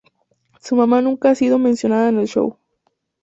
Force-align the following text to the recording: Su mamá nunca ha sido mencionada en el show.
Su 0.59 0.75
mamá 0.75 0.99
nunca 1.03 1.29
ha 1.29 1.35
sido 1.35 1.59
mencionada 1.59 2.09
en 2.09 2.17
el 2.21 2.27
show. 2.27 2.57